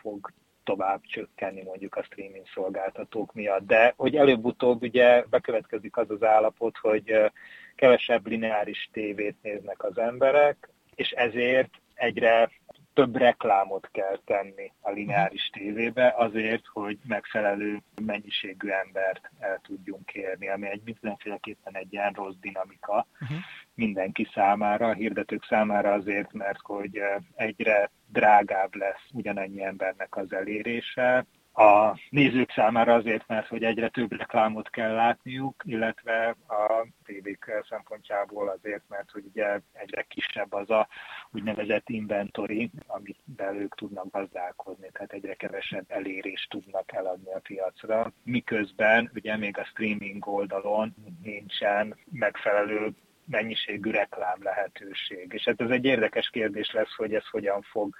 [0.00, 0.32] fog
[0.64, 3.66] tovább csökkenni mondjuk a streaming szolgáltatók miatt.
[3.66, 7.30] De hogy előbb-utóbb ugye bekövetkezik az az állapot, hogy
[7.74, 12.50] kevesebb lineáris tévét néznek az emberek, és ezért egyre
[13.00, 20.48] több reklámot kell tenni a lineáris tévébe azért, hogy megfelelő mennyiségű embert el tudjunk érni,
[20.48, 23.38] ami egy mindenféleképpen egy ilyen rossz dinamika uh-huh.
[23.74, 27.00] mindenki számára, a hirdetők számára azért, mert hogy
[27.34, 34.12] egyre drágább lesz ugyanannyi embernek az elérése, a nézők számára azért, mert hogy egyre több
[34.12, 40.88] reklámot kell látniuk, illetve a tévék szempontjából azért, mert hogy ugye egyre kisebb az a
[41.30, 43.18] úgynevezett inventory, amit
[43.52, 49.64] ők tudnak gazdálkodni, tehát egyre kevesebb elérést tudnak eladni a piacra, miközben ugye még a
[49.64, 52.94] streaming oldalon nincsen megfelelő
[53.26, 55.32] mennyiségű reklám lehetőség.
[55.32, 57.94] És hát ez egy érdekes kérdés lesz, hogy ez hogyan fog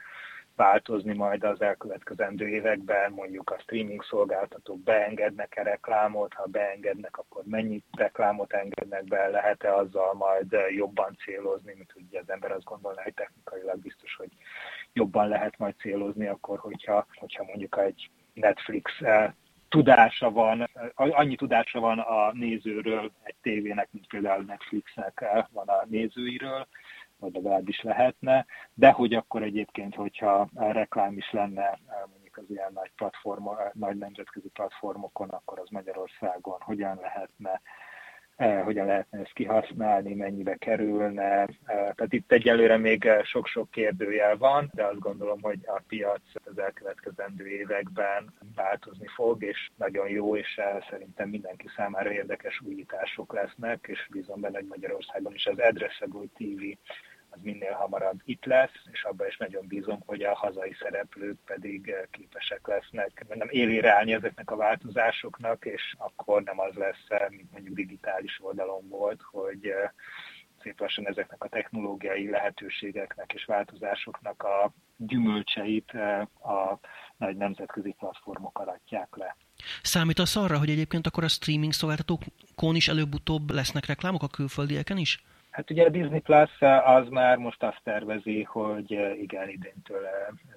[0.57, 7.83] változni majd az elkövetkezendő években, mondjuk a streaming szolgáltatók beengednek-e reklámot, ha beengednek, akkor mennyi
[7.97, 13.15] reklámot engednek be, lehet-e azzal majd jobban célozni, mint ugye az ember azt gondolná, hogy
[13.15, 14.31] technikailag biztos, hogy
[14.93, 19.33] jobban lehet majd célozni, akkor hogyha, hogyha mondjuk egy Netflix eh,
[19.69, 25.87] tudása van, annyi tudása van a nézőről egy tévének, mint például Netflixnek eh, van a
[25.89, 26.67] nézőiről,
[27.21, 31.79] vagy legalábbis lehetne, de hogy akkor egyébként, hogyha reklám is lenne
[32.11, 37.61] mondjuk az ilyen nagy platform, nagy nemzetközi platformokon, akkor az Magyarországon hogyan lehetne
[38.37, 41.23] eh, hogyan lehetne ezt kihasználni, mennyibe kerülne.
[41.23, 46.59] Eh, tehát itt egyelőre még sok-sok kérdőjel van, de azt gondolom, hogy a piac az
[46.59, 53.87] elkövetkezendő években változni fog, és nagyon jó, és eh, szerintem mindenki számára érdekes újítások lesznek,
[53.89, 56.63] és bízom benne, hogy Magyarországon is az Addressable TV
[57.31, 61.89] az minél hamarabb itt lesz, és abban is nagyon bízom, hogy a hazai szereplők pedig
[61.89, 67.29] eh, képesek lesznek nem élére állni ezeknek a változásoknak, és akkor nem az lesz, eh,
[67.29, 69.91] mint mondjuk digitális oldalon volt, hogy eh,
[70.63, 75.91] szép lassan ezeknek a technológiai lehetőségeknek és változásoknak a gyümölcseit
[76.43, 76.79] a
[77.17, 79.37] nagy nemzetközi platformok aratják le.
[79.83, 85.23] Számítasz arra, hogy egyébként akkor a streaming szolgáltatókon is előbb-utóbb lesznek reklámok a külföldieken is?
[85.51, 90.07] Hát ugye a Disney Plus az már most azt tervezi, hogy eh, igen, idéntől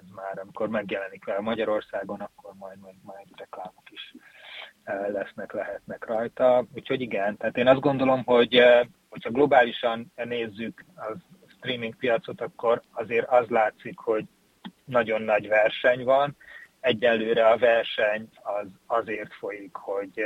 [0.02, 4.16] ez már, amikor megjelenik el Magyarországon, akkor majd, majd, majd reklámok is
[4.84, 6.66] eh, lesznek, lehetnek rajta.
[6.76, 12.82] Úgyhogy igen, tehát én azt gondolom, hogy eh, hogyha globálisan nézzük a streaming piacot, akkor
[12.92, 14.26] azért az látszik, hogy
[14.86, 16.36] nagyon nagy verseny van.
[16.80, 20.24] Egyelőre a verseny az azért folyik, hogy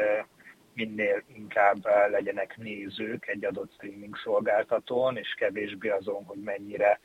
[0.78, 7.00] minél inkább eh, legyenek nézők egy adott streaming szolgáltatón, és kevésbé azon, hogy mennyire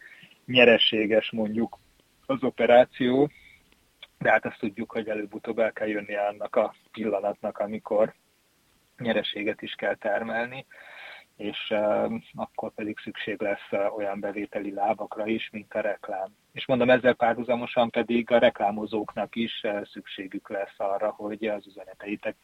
[0.46, 1.78] nyereséges mondjuk
[2.26, 3.30] az operáció,
[4.18, 8.14] de hát azt tudjuk, hogy előbb-utóbb el kell jönni annak a pillanatnak, amikor
[8.98, 10.66] nyereséget is kell termelni
[11.42, 11.74] és
[12.34, 16.28] akkor pedig szükség lesz olyan bevételi lábakra is, mint a reklám.
[16.52, 21.64] És mondom, ezzel párhuzamosan pedig a reklámozóknak is szükségük lesz arra, hogy az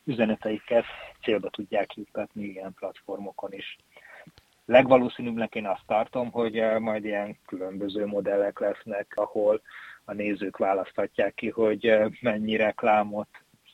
[0.05, 0.85] üzeneteiket
[1.23, 3.77] célba tudják juttatni ilyen platformokon is.
[4.65, 9.61] Legvalószínűbbnek én azt tartom, hogy majd ilyen különböző modellek lesznek, ahol
[10.05, 13.29] a nézők választhatják ki, hogy mennyi reklámot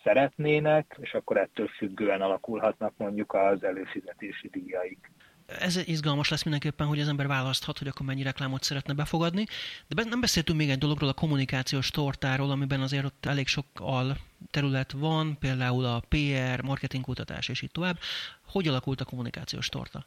[0.05, 5.11] szeretnének, és akkor ettől függően alakulhatnak mondjuk az előfizetési díjaik.
[5.47, 9.45] Ez izgalmas lesz mindenképpen, hogy az ember választhat, hogy akkor mennyi reklámot szeretne befogadni.
[9.89, 14.17] De nem beszéltünk még egy dologról, a kommunikációs tortáról, amiben azért ott elég sok al
[14.51, 17.99] terület van, például a PR, marketingkutatás és így tovább.
[18.47, 20.07] Hogy alakult a kommunikációs torta?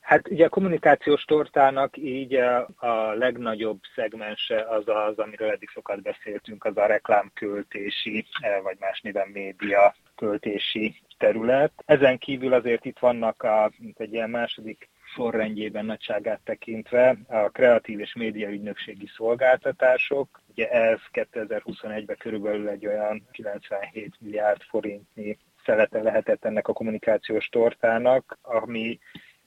[0.00, 2.34] Hát ugye a kommunikációs tortának így
[2.76, 9.00] a legnagyobb szegmense az az, amiről eddig sokat beszéltünk, az a reklámköltési, e, vagy más
[9.00, 11.72] néven média költési terület.
[11.84, 18.00] Ezen kívül azért itt vannak a, mint egy ilyen második sorrendjében nagyságát tekintve a kreatív
[18.00, 20.40] és média ügynökségi szolgáltatások.
[20.50, 28.38] Ugye ez 2021-ben körülbelül egy olyan 97 milliárd forintnyi szelete lehetett ennek a kommunikációs tortának,
[28.42, 28.98] ami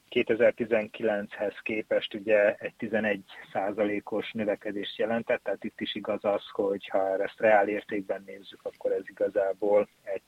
[0.10, 3.22] 2019-hez képest ugye egy 11
[3.54, 8.92] százalékos növekedést jelentett, tehát itt is igaz az, hogy ha ezt reál értékben nézzük, akkor
[8.92, 10.22] ez igazából egy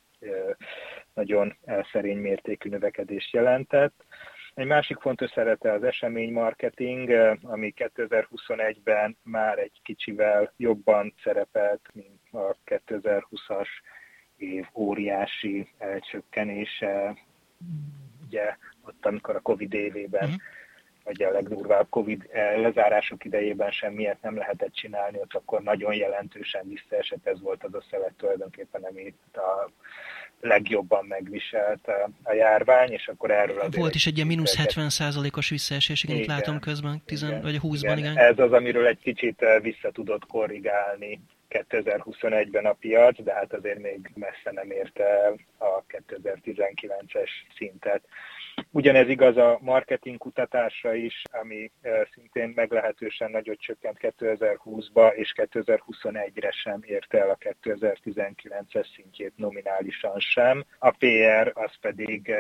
[1.14, 1.58] nagyon
[1.92, 4.06] szerény mértékű növekedést jelentett.
[4.54, 7.10] Egy másik fontos szerete az eseménymarketing,
[7.42, 13.68] ami 2021-ben már egy kicsivel jobban szerepelt, mint a 2020-as
[14.38, 15.68] év óriási
[16.00, 17.18] csökkenése.
[18.26, 20.42] Ugye ott, amikor a Covid évében, uh-huh.
[21.08, 27.28] Vagy a legdurvább Covid lezárások idejében semmiért nem lehetett csinálni, ott akkor nagyon jelentősen visszaesett,
[27.28, 29.70] ez volt az a szelet tulajdonképpen, amit a
[30.42, 31.88] legjobban megviselt
[32.24, 33.76] a járvány, és akkor erről azért...
[33.76, 37.60] Volt is egy ilyen mínusz 70 százalékos visszaesés, igen, igen, látom közben, 10, igen, vagy
[37.64, 37.98] 20-ban, igen.
[37.98, 38.18] igen.
[38.18, 44.12] Ez az, amiről egy kicsit vissza tudott korrigálni 2021-ben a piac, de hát azért még
[44.16, 48.02] messze nem érte a 2019-es szintet.
[48.72, 51.72] Ugyanez igaz a marketing kutatásra is, ami
[52.14, 60.66] szintén meglehetősen nagyot csökkent 2020-ba, és 2021-re sem érte el a 2019-es szintjét nominálisan sem.
[60.80, 62.34] A PR az pedig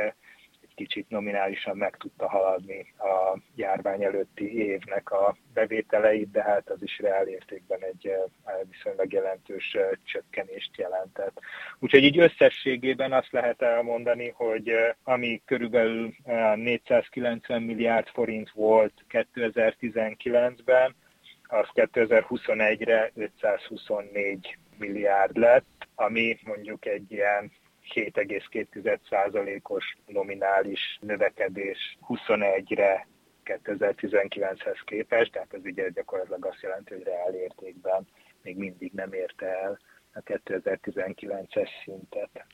[0.77, 6.99] kicsit nominálisan meg tudta haladni a járvány előtti évnek a bevételeit, de hát az is
[6.99, 11.39] reál értékben egy eh, viszonylag jelentős eh, csökkenést jelentett.
[11.79, 16.13] Úgyhogy így összességében azt lehet elmondani, hogy eh, ami körülbelül
[16.55, 20.95] 490 milliárd forint volt 2019-ben,
[21.43, 27.51] az 2021-re 524 milliárd lett, ami mondjuk egy ilyen
[27.93, 33.07] 7,2%-os nominális növekedés 21-re
[33.45, 38.07] 2019-hez képest, tehát ez ugye gyakorlatilag azt jelenti, hogy reál értékben
[38.41, 39.79] még mindig nem érte el
[40.13, 42.45] a 2019-es szintet.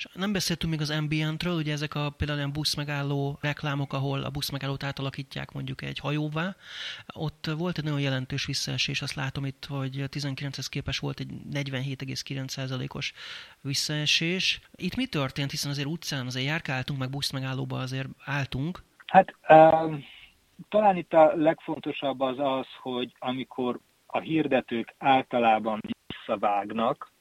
[0.00, 4.30] És nem beszéltünk még az ambientről, ugye ezek a például olyan buszmegálló reklámok, ahol a
[4.30, 6.56] buszmegállót átalakítják mondjuk egy hajóvá.
[7.14, 13.12] Ott volt egy nagyon jelentős visszaesés, azt látom itt, hogy 19-hez képes volt egy 47,9%-os
[13.60, 14.60] visszaesés.
[14.74, 18.82] Itt mi történt, hiszen azért utcán azért járkáltunk, meg buszmegállóba azért álltunk.
[19.06, 20.04] Hát um,
[20.68, 27.12] talán itt a legfontosabb az az, hogy amikor a hirdetők általában visszavágnak,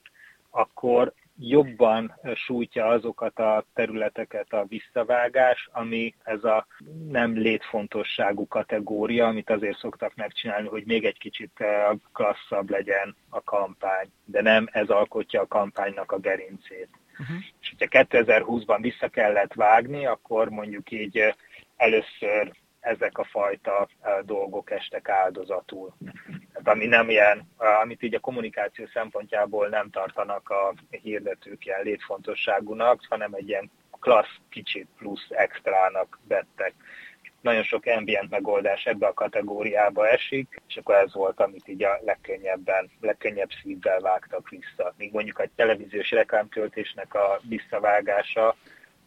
[0.50, 6.68] akkor jobban sújtja azokat a területeket a visszavágás, ami ez a
[7.08, 13.44] nem létfontosságú kategória, amit azért szoktak megcsinálni, hogy még egy kicsit eh, klasszabb legyen a
[13.44, 16.90] kampány, de nem ez alkotja a kampánynak a gerincét.
[17.20, 17.38] Uh-huh.
[17.62, 21.34] És hogyha 2020-ban vissza kellett vágni, akkor mondjuk így eh,
[21.76, 23.88] először ezek a fajta
[24.26, 25.94] dolgok estek áldozatul.
[26.70, 27.50] Ami nem ilyen,
[27.82, 34.40] amit így a kommunikáció szempontjából nem tartanak a hirdetők ilyen létfontosságúnak, hanem egy ilyen klassz
[34.50, 36.74] kicsit plusz extrának vettek.
[37.42, 42.00] Nagyon sok ambient megoldás ebbe a kategóriába esik, és akkor ez volt, amit így a
[42.06, 44.94] legkönnyebben, legkönnyebb szívvel vágtak vissza.
[44.98, 48.56] Míg mondjuk egy televíziós reklámtöltésnek a visszavágása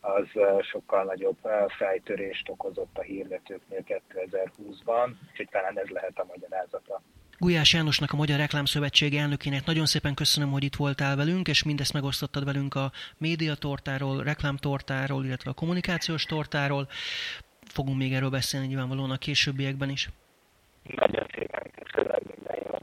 [0.00, 0.26] az
[0.60, 1.38] sokkal nagyobb
[1.68, 7.02] fejtörést okozott a hirdetőknél 2020-ban, úgyhogy talán ez lehet a magyarázata.
[7.42, 11.92] Gulyás Jánosnak, a Magyar Reklámszövetség elnökének nagyon szépen köszönöm, hogy itt voltál velünk, és mindezt
[11.92, 16.88] megosztottad velünk a médiatortáról, reklámtortáról, illetve a kommunikációs tortáról.
[17.64, 20.08] Fogunk még erről beszélni nyilvánvalóan a későbbiekben is.
[20.82, 22.82] Nagyon szépen köszönöm minden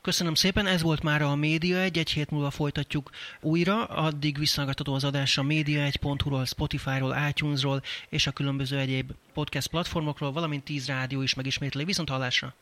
[0.00, 3.10] Köszönöm szépen, ez volt már a Média 1, egy hét múlva folytatjuk
[3.40, 10.32] újra, addig visszahallgatható az adás a média1.hu-ról, Spotify-ról, iTunes-ról és a különböző egyéb podcast platformokról,
[10.32, 11.84] valamint 10 rádió is megismétli.
[11.84, 12.54] Viszont hallásra!